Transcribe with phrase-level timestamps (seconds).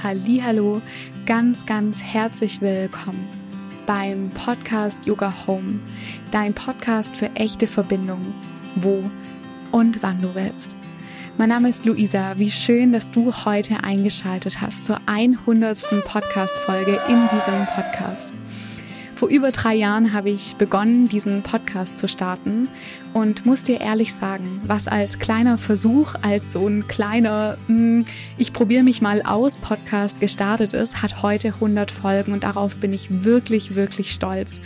[0.00, 0.80] Hallo,
[1.26, 3.28] ganz ganz herzlich willkommen
[3.84, 5.80] beim Podcast Yoga Home,
[6.30, 8.32] dein Podcast für echte Verbindungen,
[8.76, 9.02] wo
[9.72, 10.76] und wann du willst.
[11.36, 12.38] Mein Name ist Luisa.
[12.38, 16.04] Wie schön, dass du heute eingeschaltet hast zur 100.
[16.04, 18.32] Podcast Folge in diesem Podcast.
[19.18, 22.68] Vor über drei Jahren habe ich begonnen, diesen Podcast zu starten
[23.14, 28.04] und muss dir ehrlich sagen, was als kleiner Versuch, als so ein kleiner, hm,
[28.36, 32.92] ich probiere mich mal aus Podcast gestartet ist, hat heute 100 Folgen und darauf bin
[32.92, 34.60] ich wirklich, wirklich stolz.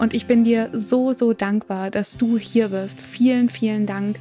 [0.00, 3.00] Und ich bin dir so, so dankbar, dass du hier bist.
[3.00, 4.18] Vielen, vielen Dank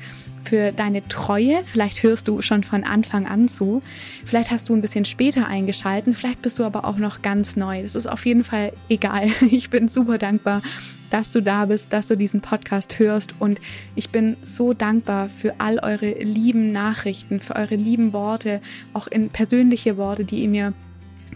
[0.51, 1.61] für deine Treue.
[1.63, 3.81] Vielleicht hörst du schon von Anfang an zu.
[4.25, 6.13] Vielleicht hast du ein bisschen später eingeschalten.
[6.13, 7.81] Vielleicht bist du aber auch noch ganz neu.
[7.81, 9.29] Das ist auf jeden Fall egal.
[9.49, 10.61] Ich bin super dankbar,
[11.09, 13.33] dass du da bist, dass du diesen Podcast hörst.
[13.39, 13.61] Und
[13.95, 18.59] ich bin so dankbar für all eure lieben Nachrichten, für eure lieben Worte,
[18.91, 20.73] auch in persönliche Worte, die ihr mir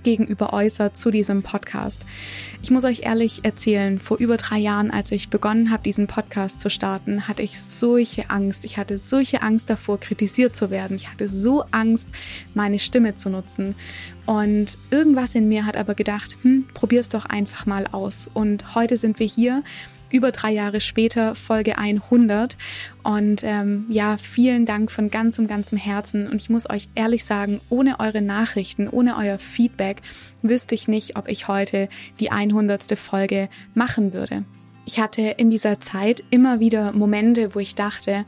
[0.03, 2.01] gegenüber äußert zu diesem Podcast.
[2.61, 6.61] Ich muss euch ehrlich erzählen, vor über drei Jahren, als ich begonnen habe, diesen Podcast
[6.61, 8.65] zu starten, hatte ich solche Angst.
[8.65, 10.95] Ich hatte solche Angst davor, kritisiert zu werden.
[10.95, 12.09] Ich hatte so Angst,
[12.53, 13.75] meine Stimme zu nutzen.
[14.25, 18.29] Und irgendwas in mir hat aber gedacht, hm, probier's doch einfach mal aus.
[18.33, 19.63] Und heute sind wir hier
[20.11, 22.57] über drei Jahre später, Folge 100.
[23.03, 26.27] Und ähm, ja, vielen Dank von ganzem, ganzem Herzen.
[26.27, 30.01] Und ich muss euch ehrlich sagen, ohne eure Nachrichten, ohne euer Feedback,
[30.41, 31.89] wüsste ich nicht, ob ich heute
[32.19, 32.97] die 100.
[32.97, 34.43] Folge machen würde.
[34.85, 38.25] Ich hatte in dieser Zeit immer wieder Momente, wo ich dachte,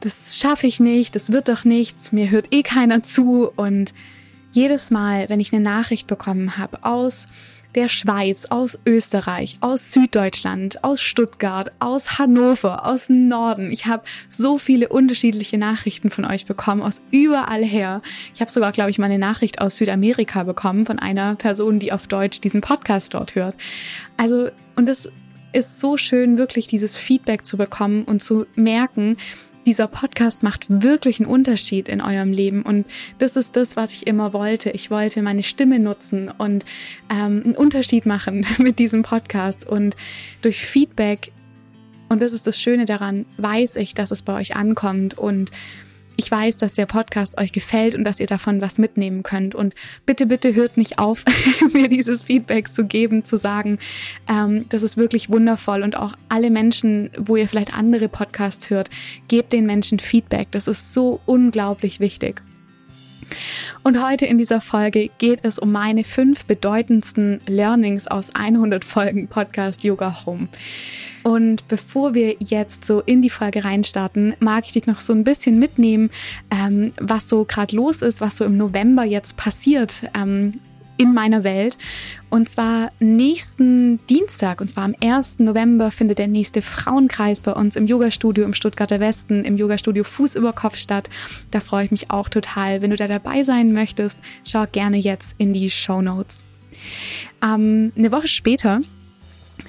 [0.00, 3.50] das schaffe ich nicht, das wird doch nichts, mir hört eh keiner zu.
[3.56, 3.94] Und
[4.52, 7.26] jedes Mal, wenn ich eine Nachricht bekommen habe aus
[7.74, 13.70] der Schweiz, aus Österreich, aus Süddeutschland, aus Stuttgart, aus Hannover, aus Norden.
[13.70, 18.02] Ich habe so viele unterschiedliche Nachrichten von euch bekommen, aus überall her.
[18.32, 21.92] Ich habe sogar, glaube ich, mal eine Nachricht aus Südamerika bekommen von einer Person, die
[21.92, 23.54] auf Deutsch diesen Podcast dort hört.
[24.16, 25.08] Also, und es
[25.52, 29.16] ist so schön, wirklich dieses Feedback zu bekommen und zu merken,
[29.66, 32.62] dieser Podcast macht wirklich einen Unterschied in eurem Leben.
[32.62, 32.86] Und
[33.18, 34.70] das ist das, was ich immer wollte.
[34.70, 36.64] Ich wollte meine Stimme nutzen und
[37.10, 39.66] ähm, einen Unterschied machen mit diesem Podcast.
[39.66, 39.96] Und
[40.42, 41.32] durch Feedback,
[42.08, 45.16] und das ist das Schöne daran, weiß ich, dass es bei euch ankommt.
[45.16, 45.50] Und
[46.16, 49.54] ich weiß, dass der Podcast euch gefällt und dass ihr davon was mitnehmen könnt.
[49.54, 49.74] Und
[50.06, 51.24] bitte, bitte hört nicht auf,
[51.72, 53.78] mir dieses Feedback zu geben, zu sagen,
[54.28, 55.82] ähm, das ist wirklich wundervoll.
[55.82, 58.90] Und auch alle Menschen, wo ihr vielleicht andere Podcasts hört,
[59.28, 60.48] gebt den Menschen Feedback.
[60.50, 62.42] Das ist so unglaublich wichtig.
[63.82, 69.28] Und heute in dieser Folge geht es um meine fünf bedeutendsten Learnings aus 100 Folgen
[69.28, 70.48] Podcast Yoga Home.
[71.22, 75.24] Und bevor wir jetzt so in die Folge reinstarten, mag ich dich noch so ein
[75.24, 76.10] bisschen mitnehmen,
[76.50, 80.04] ähm, was so gerade los ist, was so im November jetzt passiert.
[80.14, 80.60] Ähm,
[80.96, 81.78] in meiner Welt.
[82.30, 85.38] Und zwar nächsten Dienstag, und zwar am 1.
[85.40, 90.34] November, findet der nächste Frauenkreis bei uns im Yogastudio im Stuttgarter Westen, im Yogastudio Fuß
[90.34, 91.08] über Kopf statt.
[91.50, 92.82] Da freue ich mich auch total.
[92.82, 96.42] Wenn du da dabei sein möchtest, schau gerne jetzt in die Show Notes.
[97.42, 98.80] Ähm, eine Woche später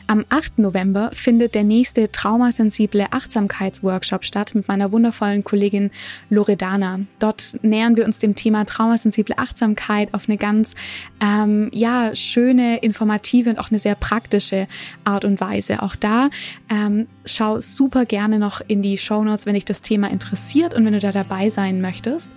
[0.07, 0.59] am 8.
[0.59, 5.91] November findet der nächste traumasensible Achtsamkeitsworkshop statt mit meiner wundervollen Kollegin
[6.29, 7.00] Loredana.
[7.19, 10.75] Dort nähern wir uns dem Thema traumasensible Achtsamkeit auf eine ganz
[11.22, 14.68] ähm, ja schöne, informative und auch eine sehr praktische
[15.03, 15.81] Art und Weise.
[15.81, 16.29] Auch da
[16.69, 20.85] ähm, schau super gerne noch in die Show Notes, wenn dich das Thema interessiert und
[20.85, 22.31] wenn du da dabei sein möchtest.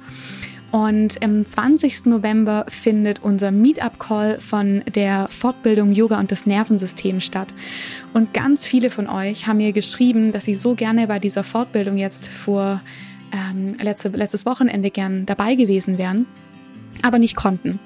[0.71, 2.07] Und am 20.
[2.07, 7.49] November findet unser Meetup-Call von der Fortbildung Yoga und das Nervensystem statt.
[8.13, 11.97] Und ganz viele von euch haben mir geschrieben, dass sie so gerne bei dieser Fortbildung
[11.97, 12.83] jetzt vor
[13.33, 16.27] ähm, letzte, letztes Wochenende gern dabei gewesen wären,
[17.03, 17.79] aber nicht konnten.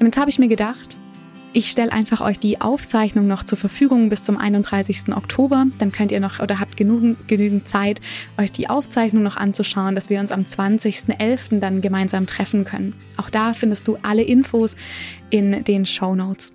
[0.00, 0.96] Und jetzt habe ich mir gedacht,
[1.54, 5.14] ich stelle einfach euch die Aufzeichnung noch zur Verfügung bis zum 31.
[5.16, 5.66] Oktober.
[5.78, 8.00] Dann könnt ihr noch oder habt genügend, genügend Zeit,
[8.36, 11.60] euch die Aufzeichnung noch anzuschauen, dass wir uns am 20.11.
[11.60, 12.94] dann gemeinsam treffen können.
[13.16, 14.74] Auch da findest du alle Infos
[15.30, 16.52] in den Show Notes.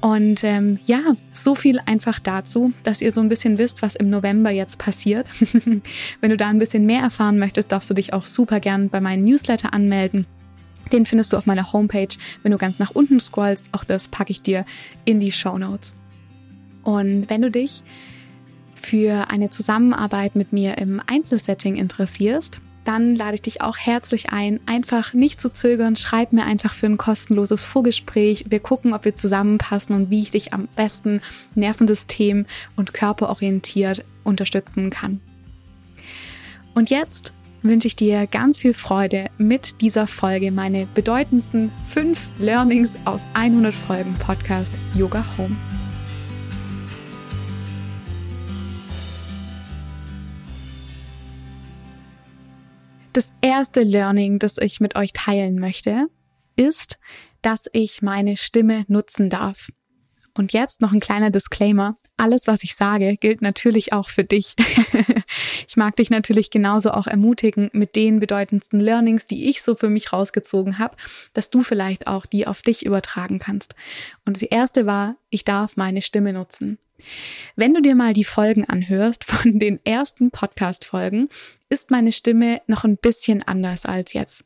[0.00, 1.00] Und ähm, ja,
[1.32, 5.26] so viel einfach dazu, dass ihr so ein bisschen wisst, was im November jetzt passiert.
[6.20, 9.00] Wenn du da ein bisschen mehr erfahren möchtest, darfst du dich auch super gern bei
[9.00, 10.26] meinem Newsletter anmelden.
[10.90, 12.08] Den findest du auf meiner Homepage,
[12.42, 13.66] wenn du ganz nach unten scrollst.
[13.72, 14.64] Auch das packe ich dir
[15.04, 15.94] in die Show Notes.
[16.82, 17.82] Und wenn du dich
[18.74, 24.58] für eine Zusammenarbeit mit mir im Einzelsetting interessierst, dann lade ich dich auch herzlich ein,
[24.66, 28.46] einfach nicht zu zögern, schreib mir einfach für ein kostenloses Vorgespräch.
[28.48, 31.20] Wir gucken, ob wir zusammenpassen und wie ich dich am besten
[31.54, 32.46] Nervensystem
[32.76, 35.20] und körperorientiert unterstützen kann.
[36.74, 37.32] Und jetzt
[37.62, 43.74] wünsche ich dir ganz viel Freude mit dieser Folge, meine bedeutendsten fünf Learnings aus 100
[43.74, 45.56] Folgen Podcast Yoga Home.
[53.12, 56.06] Das erste Learning, das ich mit euch teilen möchte,
[56.56, 56.98] ist,
[57.42, 59.68] dass ich meine Stimme nutzen darf.
[60.34, 61.96] Und jetzt noch ein kleiner Disclaimer.
[62.16, 64.54] Alles, was ich sage, gilt natürlich auch für dich.
[65.68, 69.90] ich mag dich natürlich genauso auch ermutigen mit den bedeutendsten Learnings, die ich so für
[69.90, 70.96] mich rausgezogen habe,
[71.34, 73.74] dass du vielleicht auch die auf dich übertragen kannst.
[74.24, 76.78] Und die erste war, ich darf meine Stimme nutzen.
[77.56, 81.28] Wenn du dir mal die Folgen anhörst von den ersten Podcast-Folgen,
[81.68, 84.44] ist meine Stimme noch ein bisschen anders als jetzt.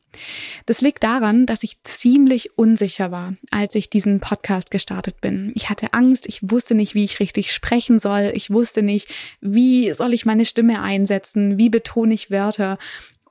[0.64, 5.53] Das liegt daran, dass ich ziemlich unsicher war, als ich diesen Podcast gestartet bin.
[5.55, 9.08] Ich hatte Angst, ich wusste nicht, wie ich richtig sprechen soll, ich wusste nicht,
[9.41, 12.79] wie soll ich meine Stimme einsetzen, wie betone ich Wörter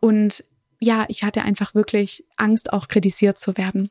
[0.02, 0.44] und
[0.80, 3.90] ja, ich hatte einfach wirklich Angst, auch kritisiert zu werden.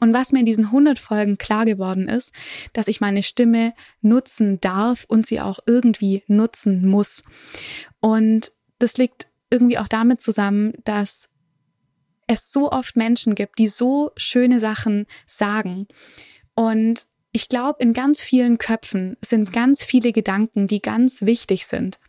[0.00, 2.34] Und was mir in diesen 100 Folgen klar geworden ist,
[2.72, 7.22] dass ich meine Stimme nutzen darf und sie auch irgendwie nutzen muss.
[8.00, 11.28] Und das liegt irgendwie auch damit zusammen, dass
[12.26, 15.86] es so oft Menschen gibt, die so schöne Sachen sagen.
[16.54, 21.99] Und ich glaube, in ganz vielen Köpfen sind ganz viele Gedanken, die ganz wichtig sind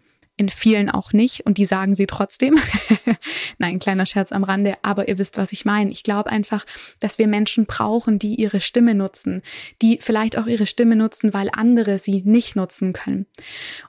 [0.41, 2.59] in vielen auch nicht und die sagen sie trotzdem.
[3.59, 5.91] Nein, kleiner Scherz am Rande, aber ihr wisst, was ich meine.
[5.91, 6.65] Ich glaube einfach,
[6.99, 9.43] dass wir Menschen brauchen, die ihre Stimme nutzen,
[9.83, 13.27] die vielleicht auch ihre Stimme nutzen, weil andere sie nicht nutzen können.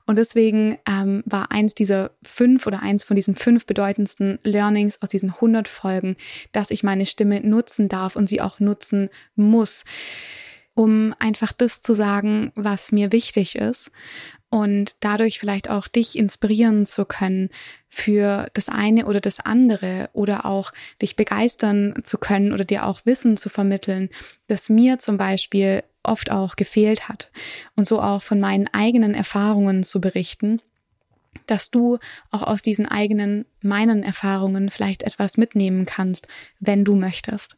[0.05, 5.09] Und deswegen ähm, war eins dieser fünf oder eins von diesen fünf bedeutendsten Learnings aus
[5.09, 6.17] diesen 100 Folgen,
[6.53, 9.85] dass ich meine Stimme nutzen darf und sie auch nutzen muss
[10.75, 13.91] um einfach das zu sagen, was mir wichtig ist
[14.53, 17.49] und dadurch vielleicht auch dich inspirieren zu können
[17.89, 23.01] für das eine oder das andere oder auch dich begeistern zu können oder dir auch
[23.07, 24.11] Wissen zu vermitteln,
[24.49, 27.31] das mir zum Beispiel oft auch gefehlt hat
[27.77, 30.61] und so auch von meinen eigenen Erfahrungen zu berichten
[31.47, 31.99] dass du
[32.31, 36.29] auch aus diesen eigenen, meinen Erfahrungen vielleicht etwas mitnehmen kannst,
[36.61, 37.57] wenn du möchtest.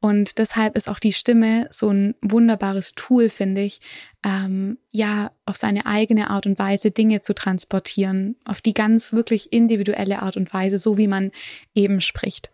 [0.00, 3.80] Und deshalb ist auch die Stimme so ein wunderbares Tool, finde ich,
[4.24, 9.52] ähm, ja, auf seine eigene Art und Weise Dinge zu transportieren, auf die ganz wirklich
[9.52, 11.30] individuelle Art und Weise, so wie man
[11.74, 12.50] eben spricht.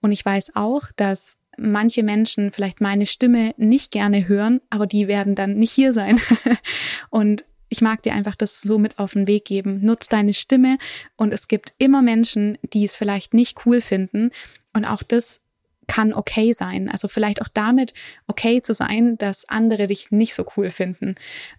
[0.00, 5.08] Und ich weiß auch, dass manche Menschen vielleicht meine Stimme nicht gerne hören, aber die
[5.08, 6.20] werden dann nicht hier sein.
[7.10, 9.80] und ich mag dir einfach das so mit auf den Weg geben.
[9.82, 10.78] Nutz deine Stimme
[11.16, 14.30] und es gibt immer Menschen, die es vielleicht nicht cool finden.
[14.72, 15.40] Und auch das
[15.86, 16.88] kann okay sein.
[16.88, 17.94] Also vielleicht auch damit
[18.26, 21.14] okay zu sein, dass andere dich nicht so cool finden.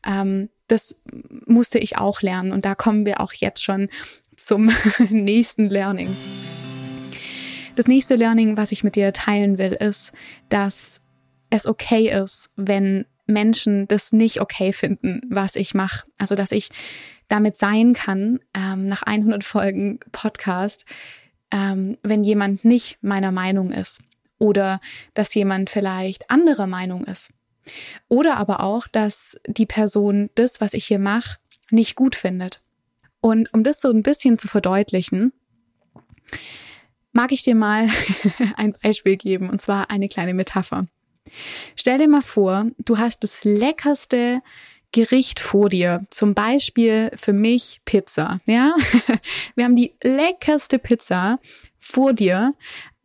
[0.06, 1.00] Ähm, das
[1.46, 3.90] musste ich auch lernen und da kommen wir auch jetzt schon
[4.36, 4.72] zum
[5.10, 6.16] nächsten Learning.
[7.76, 10.14] Das nächste Learning, was ich mit dir teilen will, ist,
[10.50, 11.02] dass
[11.50, 16.08] es okay ist, wenn Menschen das nicht okay finden, was ich mache.
[16.18, 16.70] Also dass ich
[17.28, 20.86] damit sein kann, ähm, nach 100 Folgen Podcast,
[21.52, 24.02] ähm, wenn jemand nicht meiner Meinung ist
[24.38, 24.80] oder
[25.14, 27.30] dass jemand vielleicht anderer Meinung ist.
[28.08, 31.38] Oder aber auch, dass die Person das, was ich hier mache,
[31.72, 32.62] nicht gut findet.
[33.22, 35.34] Und um das so ein bisschen zu verdeutlichen,
[37.12, 37.88] mag ich dir mal
[38.56, 40.86] ein Beispiel geben, und zwar eine kleine Metapher.
[41.76, 44.42] Stell dir mal vor, du hast das leckerste
[44.92, 48.76] Gericht vor dir, zum Beispiel für mich Pizza, ja?
[49.56, 51.40] Wir haben die leckerste Pizza
[51.80, 52.54] vor dir,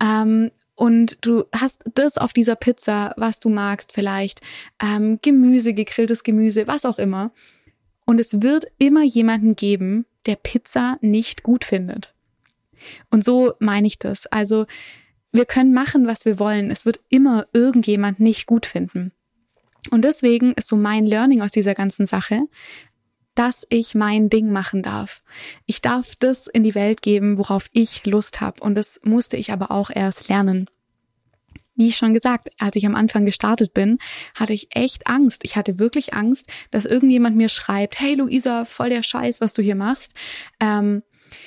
[0.02, 0.50] ähm,
[0.80, 4.40] und du hast das auf dieser Pizza, was du magst, vielleicht
[4.82, 7.32] ähm, Gemüse, gegrilltes Gemüse, was auch immer.
[8.06, 12.14] Und es wird immer jemanden geben, der Pizza nicht gut findet.
[13.10, 14.26] Und so meine ich das.
[14.28, 14.64] Also
[15.32, 16.70] wir können machen, was wir wollen.
[16.70, 19.12] Es wird immer irgendjemand nicht gut finden.
[19.90, 22.44] Und deswegen ist so mein Learning aus dieser ganzen Sache,
[23.34, 25.22] dass ich mein Ding machen darf.
[25.66, 28.60] Ich darf das in die Welt geben, worauf ich Lust habe.
[28.62, 30.66] Und das musste ich aber auch erst lernen.
[31.80, 33.98] Wie schon gesagt, als ich am Anfang gestartet bin,
[34.34, 35.44] hatte ich echt Angst.
[35.44, 39.62] Ich hatte wirklich Angst, dass irgendjemand mir schreibt, hey Luisa, voll der Scheiß, was du
[39.62, 40.12] hier machst.
[40.60, 41.02] Ähm,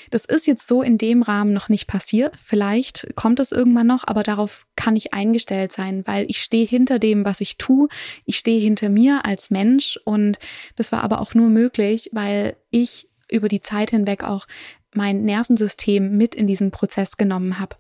[0.10, 2.34] das ist jetzt so in dem Rahmen noch nicht passiert.
[2.44, 7.00] Vielleicht kommt es irgendwann noch, aber darauf kann ich eingestellt sein, weil ich stehe hinter
[7.00, 7.88] dem, was ich tue.
[8.25, 10.40] Ich stehe hinter mir als Mensch und
[10.75, 14.46] das war aber auch nur möglich, weil ich über die Zeit hinweg auch
[14.94, 17.75] mein Nervensystem mit in diesen Prozess genommen habe.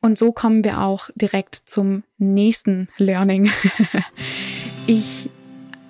[0.00, 3.50] Und so kommen wir auch direkt zum nächsten Learning.
[4.86, 5.30] ich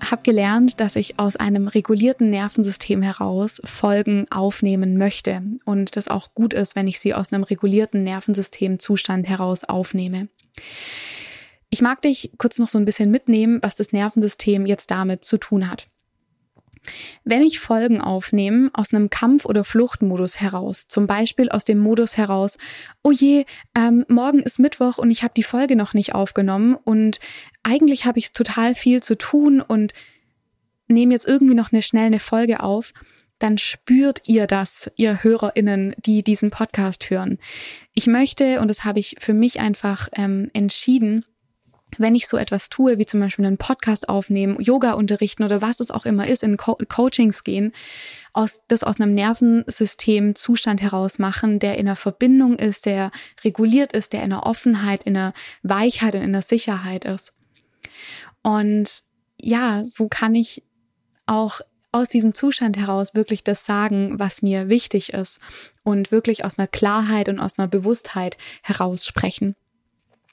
[0.01, 6.35] habe gelernt, dass ich aus einem regulierten Nervensystem heraus Folgen aufnehmen möchte und das auch
[6.35, 10.29] gut ist, wenn ich sie aus einem regulierten Nervensystemzustand heraus aufnehme.
[11.71, 15.39] Ich mag dich kurz noch so ein bisschen mitnehmen, was das Nervensystem jetzt damit zu
[15.39, 15.89] tun hat.
[17.25, 22.17] Wenn ich Folgen aufnehme aus einem Kampf- oder Fluchtmodus heraus, zum Beispiel aus dem Modus
[22.17, 22.59] heraus,
[23.03, 23.45] oh je,
[23.77, 27.21] ähm, morgen ist Mittwoch und ich habe die Folge noch nicht aufgenommen und
[27.63, 29.93] eigentlich habe ich total viel zu tun und
[30.89, 32.93] nehme jetzt irgendwie noch eine schnell eine Folge auf,
[33.39, 37.39] dann spürt ihr das, ihr HörerInnen, die diesen Podcast hören.
[37.95, 41.25] Ich möchte, und das habe ich für mich einfach ähm, entschieden,
[41.99, 45.81] wenn ich so etwas tue, wie zum Beispiel einen Podcast aufnehmen, Yoga unterrichten oder was
[45.81, 47.73] es auch immer ist, in Co Coachings gehen,
[48.33, 53.11] aus, das aus einem Nervensystemzustand heraus machen, der in einer Verbindung ist, der
[53.45, 55.33] reguliert ist, der in einer Offenheit, in einer
[55.63, 57.35] Weichheit und in einer Sicherheit ist.
[58.43, 59.03] Und
[59.41, 60.63] ja, so kann ich
[61.27, 61.61] auch
[61.93, 65.41] aus diesem Zustand heraus wirklich das sagen, was mir wichtig ist
[65.83, 69.57] und wirklich aus einer Klarheit und aus einer Bewusstheit heraus sprechen.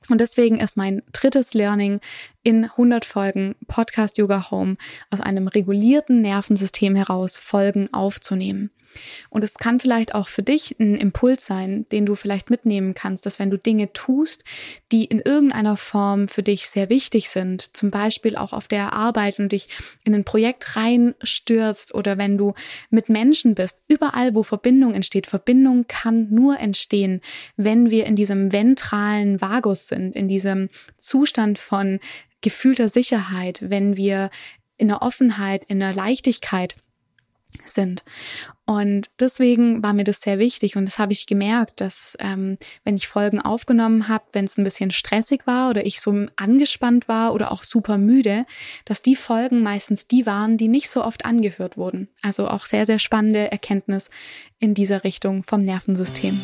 [0.09, 1.99] Und deswegen ist mein drittes Learning
[2.43, 4.77] in 100 Folgen Podcast Yoga Home
[5.09, 8.71] aus einem regulierten Nervensystem heraus Folgen aufzunehmen.
[9.29, 13.25] Und es kann vielleicht auch für dich ein Impuls sein, den du vielleicht mitnehmen kannst,
[13.25, 14.43] dass wenn du Dinge tust,
[14.91, 19.39] die in irgendeiner Form für dich sehr wichtig sind, zum Beispiel auch auf der Arbeit
[19.39, 19.67] und dich
[20.03, 22.53] in ein Projekt reinstürzt oder wenn du
[22.89, 25.27] mit Menschen bist, überall wo Verbindung entsteht.
[25.27, 27.21] Verbindung kann nur entstehen,
[27.55, 31.99] wenn wir in diesem ventralen Vagus sind, in diesem Zustand von
[32.41, 34.29] gefühlter Sicherheit, wenn wir
[34.77, 36.75] in der Offenheit, in der Leichtigkeit
[37.65, 38.03] sind.
[38.65, 42.97] Und deswegen war mir das sehr wichtig und das habe ich gemerkt, dass ähm, wenn
[42.97, 47.33] ich Folgen aufgenommen habe, wenn es ein bisschen stressig war oder ich so angespannt war
[47.33, 48.45] oder auch super müde,
[48.83, 52.09] dass die Folgen meistens die waren, die nicht so oft angehört wurden.
[52.21, 54.09] Also auch sehr, sehr spannende Erkenntnis
[54.59, 56.41] in dieser Richtung vom Nervensystem.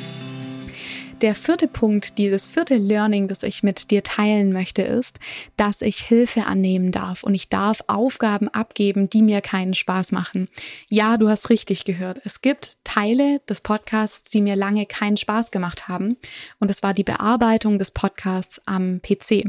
[1.23, 5.19] Der vierte Punkt, dieses vierte Learning, das ich mit dir teilen möchte, ist,
[5.55, 10.49] dass ich Hilfe annehmen darf und ich darf Aufgaben abgeben, die mir keinen Spaß machen.
[10.89, 12.19] Ja, du hast richtig gehört.
[12.25, 16.17] Es gibt Teile des Podcasts, die mir lange keinen Spaß gemacht haben.
[16.59, 19.45] Und es war die Bearbeitung des Podcasts am PC.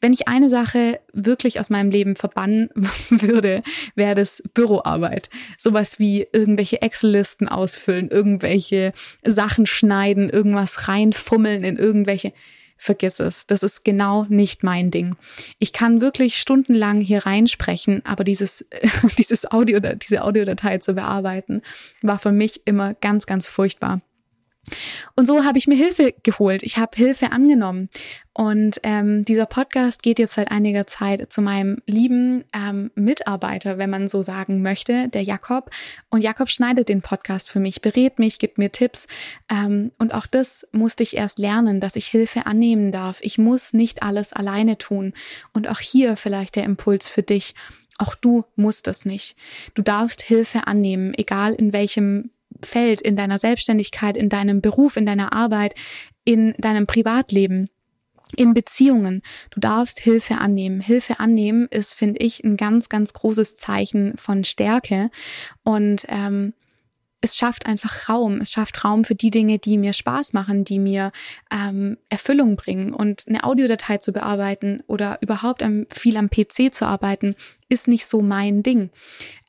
[0.00, 2.70] Wenn ich eine Sache wirklich aus meinem Leben verbannen
[3.10, 3.62] würde,
[3.94, 5.30] wäre das Büroarbeit.
[5.58, 8.92] Sowas wie irgendwelche Excel-Listen ausfüllen, irgendwelche
[9.24, 12.32] Sachen schneiden, irgendwas reinfummeln in irgendwelche
[12.76, 13.46] vergiss es.
[13.46, 15.16] Das ist genau nicht mein Ding.
[15.58, 18.66] Ich kann wirklich stundenlang hier reinsprechen, aber dieses,
[19.18, 21.62] dieses Audio, diese Audiodatei zu bearbeiten,
[22.02, 24.02] war für mich immer ganz, ganz furchtbar.
[25.16, 26.62] Und so habe ich mir Hilfe geholt.
[26.62, 27.88] Ich habe Hilfe angenommen.
[28.36, 33.90] Und ähm, dieser Podcast geht jetzt seit einiger Zeit zu meinem lieben ähm, Mitarbeiter, wenn
[33.90, 35.70] man so sagen möchte, der Jakob.
[36.10, 39.06] Und Jakob schneidet den Podcast für mich, berät mich, gibt mir Tipps.
[39.48, 43.18] Ähm, und auch das musste ich erst lernen, dass ich Hilfe annehmen darf.
[43.20, 45.12] Ich muss nicht alles alleine tun.
[45.52, 47.54] Und auch hier vielleicht der Impuls für dich.
[47.98, 49.36] Auch du musst es nicht.
[49.74, 52.30] Du darfst Hilfe annehmen, egal in welchem
[52.64, 55.74] Feld, in deiner Selbstständigkeit, in deinem Beruf, in deiner Arbeit,
[56.24, 57.68] in deinem Privatleben
[58.36, 59.22] in Beziehungen.
[59.50, 60.80] Du darfst Hilfe annehmen.
[60.80, 65.10] Hilfe annehmen ist, finde ich, ein ganz, ganz großes Zeichen von Stärke.
[65.62, 66.54] Und ähm,
[67.24, 68.42] es schafft einfach Raum.
[68.42, 71.10] Es schafft Raum für die Dinge, die mir Spaß machen, die mir
[71.50, 72.92] ähm, Erfüllung bringen.
[72.92, 77.34] Und eine Audiodatei zu bearbeiten oder überhaupt am, viel am PC zu arbeiten,
[77.70, 78.90] ist nicht so mein Ding.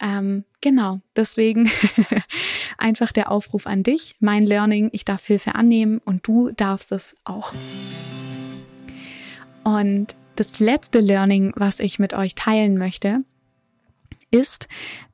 [0.01, 1.69] Ähm, genau, deswegen
[2.77, 4.15] einfach der Aufruf an dich.
[4.21, 7.51] Mein Learning, ich darf Hilfe annehmen und du darfst es auch.
[9.65, 13.25] Und das letzte Learning, was ich mit euch teilen möchte,
[14.31, 14.69] ist,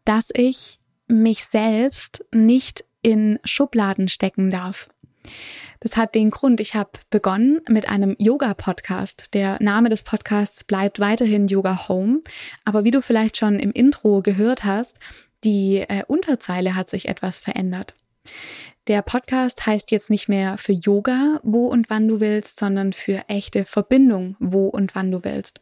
[0.06, 0.78] dass ich
[1.12, 4.90] mich selbst nicht in Schubladen stecken darf.
[5.80, 9.34] Das hat den Grund, ich habe begonnen mit einem Yoga-Podcast.
[9.34, 12.22] Der Name des Podcasts bleibt weiterhin Yoga Home.
[12.66, 15.00] Aber wie du vielleicht schon im Intro gehört hast,
[15.44, 17.96] die äh, Unterzeile hat sich etwas verändert.
[18.88, 23.22] Der Podcast heißt jetzt nicht mehr für Yoga, wo und wann du willst, sondern für
[23.28, 25.62] echte Verbindung, wo und wann du willst.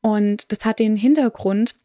[0.00, 1.76] Und das hat den Hintergrund,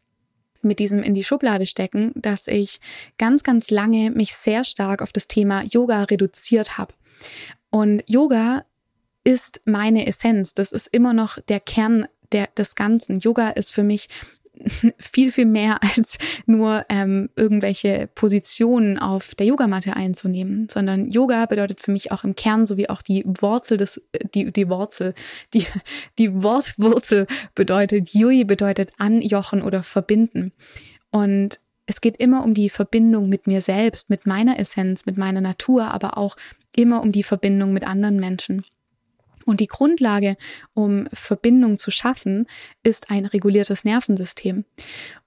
[0.62, 2.80] mit diesem in die Schublade stecken, dass ich
[3.18, 6.94] ganz, ganz lange mich sehr stark auf das Thema Yoga reduziert habe.
[7.70, 8.64] Und Yoga
[9.24, 10.54] ist meine Essenz.
[10.54, 13.18] Das ist immer noch der Kern der, des Ganzen.
[13.18, 14.08] Yoga ist für mich
[14.98, 21.80] viel, viel mehr als nur ähm, irgendwelche Positionen auf der Yogamatte einzunehmen, sondern Yoga bedeutet
[21.80, 24.02] für mich auch im Kern, so wie auch die Wurzel des,
[24.34, 25.14] die, die Wurzel,
[25.54, 25.66] die,
[26.18, 30.52] die Wortwurzel bedeutet, Yui bedeutet anjochen oder verbinden.
[31.10, 35.40] Und es geht immer um die Verbindung mit mir selbst, mit meiner Essenz, mit meiner
[35.40, 36.36] Natur, aber auch
[36.76, 38.64] immer um die Verbindung mit anderen Menschen.
[39.44, 40.36] Und die Grundlage,
[40.74, 42.46] um Verbindung zu schaffen,
[42.82, 44.64] ist ein reguliertes Nervensystem.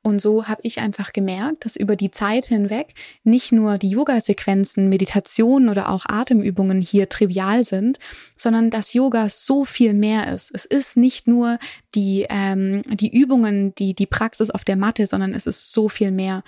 [0.01, 2.93] Und so habe ich einfach gemerkt, dass über die Zeit hinweg
[3.23, 7.99] nicht nur die Yoga-Sequenzen, Meditationen oder auch Atemübungen hier trivial sind,
[8.35, 10.51] sondern dass Yoga so viel mehr ist.
[10.53, 11.57] Es ist nicht nur
[11.95, 16.11] die, ähm, die Übungen, die, die Praxis auf der Matte, sondern es ist so viel
[16.11, 16.43] mehr.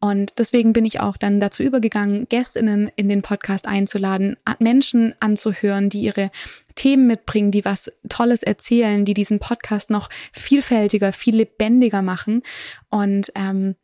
[0.00, 5.88] Und deswegen bin ich auch dann dazu übergegangen, Gästinnen in den Podcast einzuladen, Menschen anzuhören,
[5.88, 6.30] die ihre
[6.78, 12.42] Themen mitbringen, die was Tolles erzählen, die diesen Podcast noch vielfältiger, viel lebendiger machen.
[12.88, 13.74] Und ähm,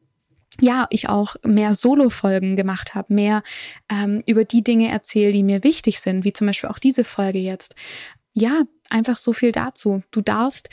[0.60, 3.42] ja, ich auch mehr Solo-Folgen gemacht habe, mehr
[3.90, 7.40] ähm, über die Dinge erzähle, die mir wichtig sind, wie zum Beispiel auch diese Folge
[7.40, 7.74] jetzt.
[8.32, 10.04] Ja, einfach so viel dazu.
[10.12, 10.68] Du darfst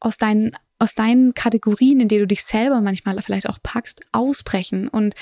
[0.00, 4.88] aus deinen aus deinen Kategorien, in denen du dich selber manchmal vielleicht auch packst, ausbrechen.
[4.88, 5.14] Und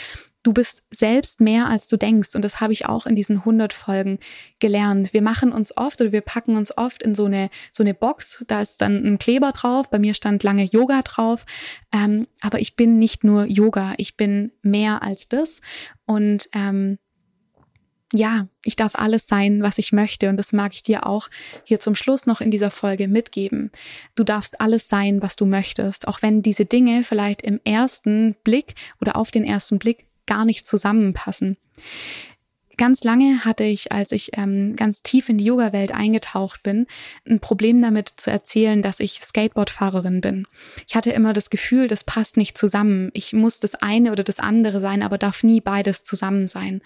[0.44, 2.34] du bist selbst mehr als du denkst.
[2.34, 4.18] Und das habe ich auch in diesen 100 Folgen
[4.60, 5.12] gelernt.
[5.12, 8.44] Wir machen uns oft oder wir packen uns oft in so eine so eine Box,
[8.46, 11.44] da ist dann ein Kleber drauf, bei mir stand lange Yoga drauf,
[11.92, 15.60] ähm, aber ich bin nicht nur Yoga, ich bin mehr als das.
[16.06, 16.98] Und ähm,
[18.12, 20.28] ja, ich darf alles sein, was ich möchte.
[20.28, 21.28] Und das mag ich dir auch
[21.64, 23.70] hier zum Schluss noch in dieser Folge mitgeben.
[24.14, 28.74] Du darfst alles sein, was du möchtest, auch wenn diese Dinge vielleicht im ersten Blick
[29.00, 31.56] oder auf den ersten Blick gar nicht zusammenpassen.
[32.78, 36.86] Ganz lange hatte ich, als ich ähm, ganz tief in die Yoga-Welt eingetaucht bin,
[37.28, 40.46] ein Problem damit zu erzählen, dass ich Skateboardfahrerin bin.
[40.86, 43.10] Ich hatte immer das Gefühl, das passt nicht zusammen.
[43.14, 46.80] Ich muss das eine oder das andere sein, aber darf nie beides zusammen sein.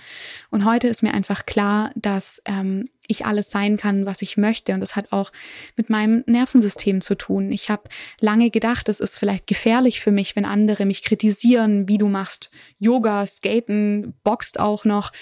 [0.51, 4.73] Und heute ist mir einfach klar, dass ähm, ich alles sein kann, was ich möchte.
[4.73, 5.31] Und das hat auch
[5.77, 7.53] mit meinem Nervensystem zu tun.
[7.53, 7.83] Ich habe
[8.19, 12.51] lange gedacht, es ist vielleicht gefährlich für mich, wenn andere mich kritisieren, wie du machst
[12.79, 15.13] Yoga, Skaten, boxt auch noch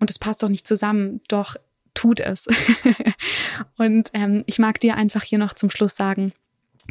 [0.00, 1.56] und es passt doch nicht zusammen, doch
[1.94, 2.46] tut es.
[3.78, 6.32] und ähm, ich mag dir einfach hier noch zum Schluss sagen,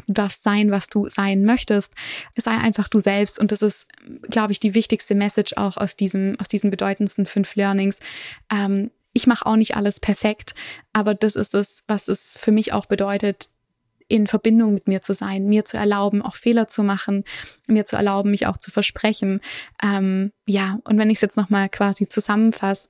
[0.06, 1.94] du darfst sein, was du sein möchtest.
[2.36, 3.38] Sei einfach du selbst.
[3.38, 3.86] Und das ist,
[4.28, 8.00] glaube ich, die wichtigste Message auch aus diesem, aus diesen bedeutendsten fünf Learnings.
[8.52, 10.54] Ähm, ich mache auch nicht alles perfekt,
[10.92, 13.48] aber das ist es, was es für mich auch bedeutet,
[14.08, 17.24] in Verbindung mit mir zu sein, mir zu erlauben, auch Fehler zu machen,
[17.66, 19.40] mir zu erlauben, mich auch zu versprechen.
[19.82, 22.88] Ähm, ja, und wenn ich es jetzt nochmal quasi zusammenfasse,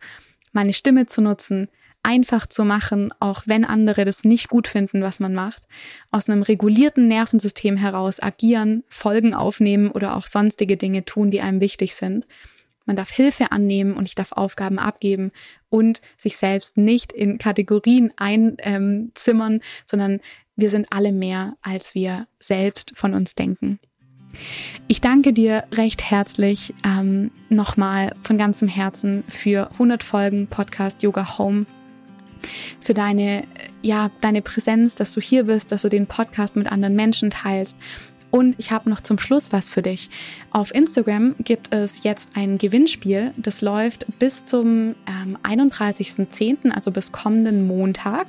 [0.53, 1.69] meine Stimme zu nutzen,
[2.03, 5.63] einfach zu machen, auch wenn andere das nicht gut finden, was man macht,
[6.13, 11.61] aus einem regulierten Nervensystem heraus agieren, Folgen aufnehmen oder auch sonstige Dinge tun, die einem
[11.61, 12.27] wichtig sind.
[12.87, 15.33] Man darf Hilfe annehmen und ich darf Aufgaben abgeben
[15.69, 20.21] und sich selbst nicht in Kategorien einzimmern, ähm, sondern
[20.55, 23.79] wir sind alle mehr, als wir selbst von uns denken.
[24.89, 31.39] Ich danke dir recht herzlich ähm, nochmal von ganzem Herzen für 100 Folgen Podcast Yoga
[31.39, 31.67] Home,
[32.81, 33.45] für deine,
[33.83, 37.79] ja, deine Präsenz, dass du hier bist, dass du den Podcast mit anderen Menschen teilst
[38.31, 40.11] und ich habe noch zum Schluss was für dich.
[40.51, 43.33] Auf Instagram gibt es jetzt ein Gewinnspiel.
[43.37, 48.27] Das läuft bis zum ähm, 31.10., also bis kommenden Montag.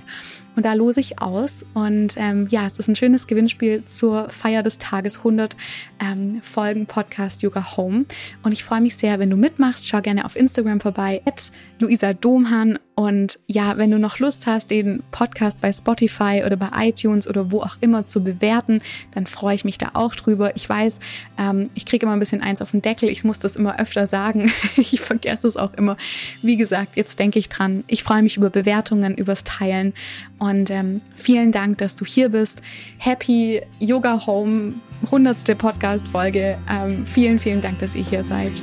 [0.57, 1.63] Und da lose ich aus.
[1.75, 5.55] Und ähm, ja, es ist ein schönes Gewinnspiel zur Feier des Tages 100
[6.01, 8.05] ähm, Folgen Podcast Yoga Home.
[8.41, 9.87] Und ich freue mich sehr, wenn du mitmachst.
[9.87, 12.79] Schau gerne auf Instagram vorbei, at Luisa Domhan.
[12.95, 17.51] Und ja, wenn du noch Lust hast, den Podcast bei Spotify oder bei iTunes oder
[17.51, 18.81] wo auch immer zu bewerten,
[19.13, 20.55] dann freue ich mich da auch drüber.
[20.55, 20.99] Ich weiß,
[21.37, 23.09] ähm, ich kriege immer ein bisschen eins auf den Deckel.
[23.09, 24.51] Ich muss das immer öfter sagen.
[24.77, 25.95] ich vergesse es auch immer.
[26.41, 27.83] Wie gesagt, jetzt denke ich dran.
[27.85, 29.93] Ich freue mich über Bewertungen, übers Teilen.
[30.39, 32.61] Und ähm, vielen Dank, dass du hier bist.
[32.97, 34.75] Happy Yoga Home,
[35.09, 36.57] hundertste Podcast-Folge.
[36.69, 38.53] Ähm, vielen, vielen Dank, dass ihr hier seid.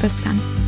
[0.00, 0.67] Bis dann.